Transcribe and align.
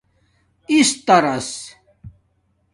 استرس 0.77 1.73